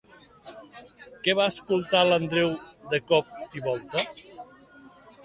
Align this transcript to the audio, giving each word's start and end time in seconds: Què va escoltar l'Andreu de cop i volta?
Què 1.27 1.35
va 1.39 1.45
escoltar 1.53 2.01
l'Andreu 2.07 2.49
de 2.95 3.01
cop 3.13 3.55
i 3.59 3.63
volta? 3.67 4.05